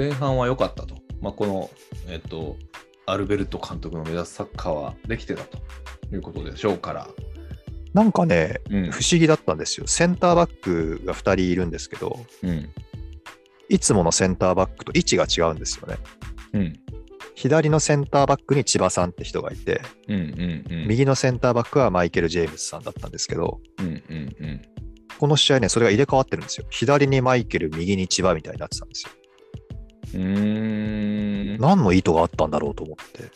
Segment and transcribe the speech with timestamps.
[0.00, 0.94] 前半は良かったと。
[1.20, 1.68] まあ、この、
[2.08, 2.56] えっ、と、
[3.04, 5.58] アルベルト監督の目指すサッカーはできてたと
[6.10, 7.08] いうことでしょうから。
[7.92, 9.86] なんかね、うん不思議だったんですよ。
[9.86, 12.70] センターバックが2人いるんですけど、うん。
[13.68, 15.98] いつものセンターバックと位置が違うんですよね。
[16.54, 16.72] うん。
[17.34, 20.88] 左のセンターバックに千葉さんって人がいて、うんうんうん。
[20.88, 24.62] 右のセンターバックはマイケル・ジェームスさんだったんですけど、うんうんうん。
[25.18, 26.66] この試合ね、それが入れ替わってるんですよ。
[26.70, 29.10] 左にマイケル、右に千葉みたいになってたんですよ。
[30.14, 31.58] うーん。
[31.58, 33.30] 何の意図があったんだろうと思って。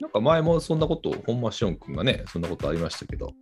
[0.00, 3.32] なんか前もそんなこと、本間シオン君がね、そんなことありましたけど。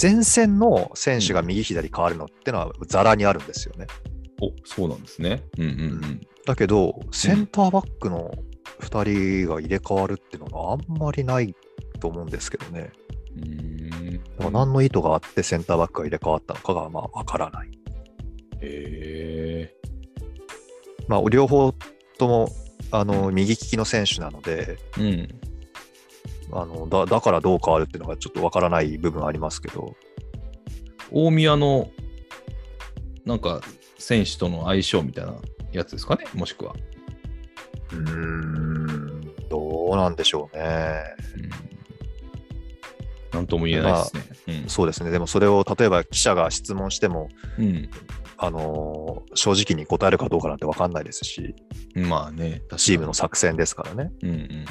[0.00, 3.86] 前線の選手が右左変わるのってのはザラにあるんですよね。
[4.40, 5.42] おそうなんですね。
[5.58, 5.74] うんうんう
[6.06, 6.20] ん。
[6.46, 8.30] だけど、センターバックの
[8.80, 11.54] 2人が入れ替わるっていうのがあんまりない
[12.00, 12.90] と思うんですけどね。
[13.36, 14.52] うーん。
[14.52, 17.68] 何の意図があってセンターバックが入れ替わったのかがまあわからない。
[17.68, 17.72] へ
[18.62, 19.09] え。
[21.10, 21.74] まあ、両方
[22.18, 22.48] とも
[22.92, 25.28] あの右利きの選手なのでうん。
[26.52, 29.96] あのだ、だからどう変わるっていうのがちょっとわからない部分はありますけど、
[31.10, 31.90] 大宮の、
[33.24, 33.60] なんか、
[33.98, 35.34] 選手との相性みたいな
[35.72, 36.74] やつですかね、もしくは。
[37.92, 41.02] うーん、どうなんでしょうね。
[43.32, 43.36] うん。
[43.38, 44.14] なんとも言えないです
[44.48, 44.64] ね。
[44.66, 45.10] そうですね。
[45.10, 47.90] でもそれを例えば記者が質問しても、うん。
[48.42, 51.54] あのー正直に答えるかどうかなんて分かんないですし、
[51.94, 52.08] うん。
[52.08, 54.10] まあね、チームの作戦ですからね。
[54.22, 54.64] うんうんうん。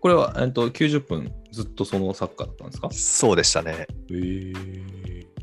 [0.00, 2.88] これは、えっと、90分ずっとそのサッカーだったんですか？
[2.90, 3.72] そうでしたね。
[3.72, 4.52] へえ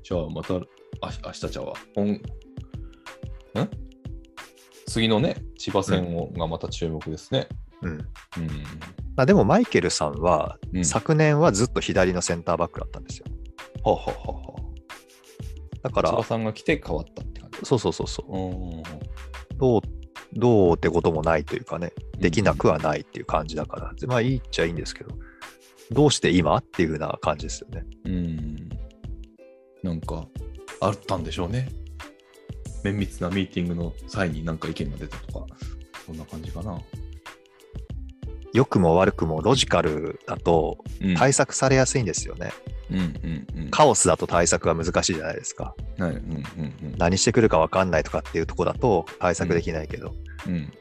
[0.02, 1.74] じゃあまた、あ明日ちゃうわ。
[1.96, 2.22] 本ん
[4.88, 7.48] 次のね、千葉戦を、がまた注目ですね。
[7.84, 7.92] うん。
[7.92, 8.00] うん。
[9.16, 13.26] まあ、でもマイケルさんは、うん昨年はずっと左のセンターバックだったんですよ。
[13.84, 14.56] はははは。
[15.84, 17.22] だから千葉、さんが来て変わった。
[17.64, 18.38] そうそうそうそう。
[18.38, 18.38] う
[18.82, 18.84] ん。
[19.58, 19.82] どう、
[20.34, 25.11] どうってこともないというかね、できなくはないっていう感じだから、まあいいっちゃいいんですけど、
[25.92, 27.86] どうして今っていう風な感じですよね。
[28.06, 28.70] うん。
[29.83, 30.28] なんか、
[30.82, 31.70] あったんでしょうね。
[32.83, 35.45] 綿密なミーティングの際になんか意見が出たとか、
[36.06, 36.80] そんな感じかな。
[38.54, 41.16] 良くも悪くもロジカルだとうん。
[41.16, 42.52] 対策されやすいんですよね。
[42.73, 43.70] うんうんうん。
[43.72, 45.76] カオスだと対策は難しいじゃないですか。
[45.98, 46.11] はい。
[46.11, 50.14] うんうん何してくるか分かんないとかっていうところだと対策できないけど、
[50.48, 50.54] うん。
[50.54, 50.73] うん。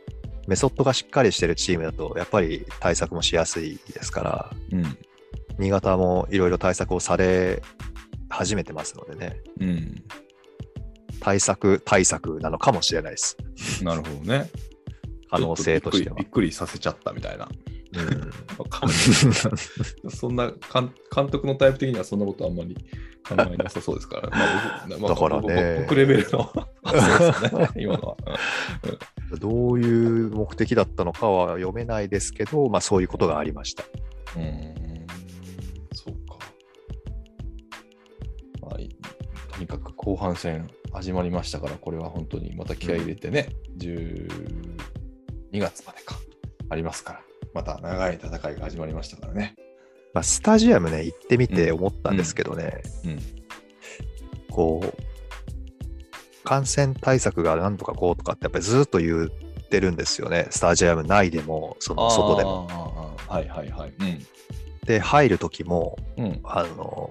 [0.46, 4.98] メソッドがしっかりしてるチームだとやっぱり対策もしやすいですから、うん。
[5.58, 7.62] 新潟もいろいろ対策をされ
[8.28, 10.02] 始めてますのでね、うん。
[11.20, 13.36] 対策対策なのかもしれないです。
[13.82, 14.48] なるほどね。
[15.30, 16.24] 可能性としてはび。
[16.24, 17.48] っくりさせちゃったみたいな。
[17.98, 18.20] うん。
[18.58, 18.98] わかんない。
[20.10, 22.74] そんな監監督のタイプ的にはそんなことあんまり
[23.28, 25.74] 考えなさそうですから、 まあ僕まあだからね。
[25.74, 26.52] 僕僕レベルの。
[27.60, 28.16] ね、今のは。
[29.38, 33.84] どういう目的だったのかは読めないですけど、まあそういうことがありました。
[34.36, 35.06] うん、うーん。
[35.92, 36.38] そうか。
[38.62, 38.88] まあい。
[39.52, 44.28] とにかく後半戦始まりましたから、これは本当にまた気合い入れてね、12
[45.54, 46.16] 月までか、
[46.70, 47.22] ありますから、
[47.54, 49.54] また長い戦いが始まりましたからね。
[50.14, 53.18] まあ、スタジアムね、行ってみて思ったんですけどね、うん。
[54.50, 59.28] こう、感染対策がなんとかこうとかってやっぱりずっと言っ
[59.68, 60.46] てるんですよね。
[60.50, 62.62] スタジアム内でも、その外でも。
[62.62, 63.16] も。
[63.28, 63.92] はいはいはい。
[64.86, 66.24] で、入るときも、うん。
[66.24, 66.40] うん。
[66.44, 67.10] あの、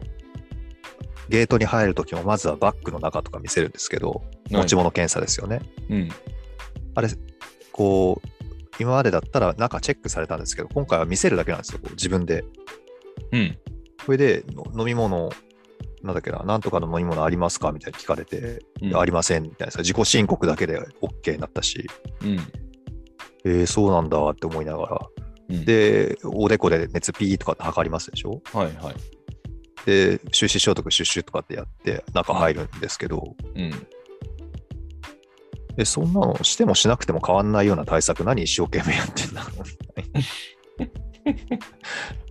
[1.30, 5.62] ゲートに入るときも、まずはバッグの中とか見せるんですけど、持ち物検査ですよね。
[5.90, 6.10] うん。
[6.96, 7.10] あれ、
[7.72, 8.28] こう、
[8.80, 12.44] 今までだったら中チェックされたんですけど、今回は見せるだけなんですよ、自分で。
[13.32, 13.58] うん。
[14.06, 15.30] それで、の飲み物、
[16.04, 21.88] なんだっけな、なんとかの飲み物ありますかみたいに聞かれて、うんありませんみたいなさ、自己申告だけで OK になったし、
[22.22, 22.40] うん。
[23.44, 25.00] えー、そうなんだって思いながら、
[25.50, 28.42] うん、で、おでこで熱ピーとかって測りますでしょ？
[28.54, 28.96] はいはい。
[29.86, 33.72] で、手指消毒シュッシュとかってやって中入るんですけど、うん。
[35.78, 38.44] え、そんなのしてもしなくても変わんないような対策何？
[38.44, 39.50] 一生懸命やってんだろ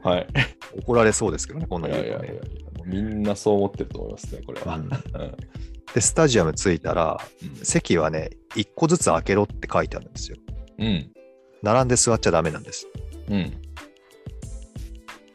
[0.04, 0.26] う はい。
[0.78, 4.76] 怒られそうですけどね、こんない言うとねやいやいやいや、もうみんなそう思ってると思いますね、これは。
[4.76, 4.90] うんうん
[5.94, 10.37] で、スタジアム着いたら、うん席はね、1個ずつ開けろって書いてあるんですよ。
[10.78, 11.10] うん。
[11.62, 12.87] 並んで座っちゃダメなんです。
[13.28, 13.37] うん。
[13.38, 13.52] へ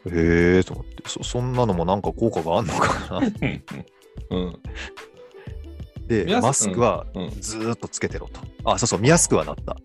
[0.06, 3.28] えと思ってそ、そんなのもなんか効果があんのかな。
[4.30, 4.60] うん。
[6.12, 7.30] で、マスクはうん。
[7.40, 8.42] ずーっとつけてろと。
[8.66, 9.72] あ、そうそう、見やすくはなった。
[9.74, 9.78] あ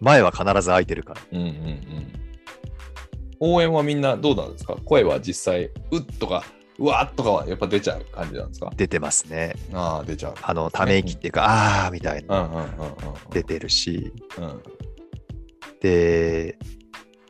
[0.00, 1.20] 前は必ず開いてるから。
[1.32, 2.12] うんうんうん。
[3.38, 4.76] 応援はみんなどうなんですか？
[4.84, 6.42] 声は実際、うっとか、
[6.78, 8.70] うわーっとかはやっぱ出ちゃう感じなんですか？
[8.76, 9.54] 出てますね。
[9.72, 10.34] ああ、出ちゃう。
[10.40, 12.66] あの、ため息っていうか、あーみたいな。
[13.30, 14.62] 出てるし、うん。
[15.80, 16.58] で、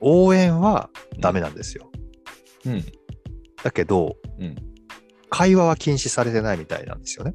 [0.01, 1.91] 応援はダメなんですよ。
[2.67, 2.85] うん。
[3.63, 4.57] だけど、うん。
[5.31, 7.35] 会話は禁止されてないみたいなんですよね。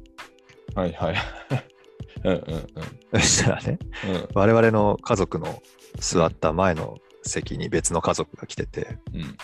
[0.74, 1.16] はいはい。
[2.24, 2.66] うんうん
[3.14, 4.14] そしたらね、うん。
[4.14, 5.62] うん我々の家族の
[5.98, 9.36] 座った前の席に別の家族が来てて、うん。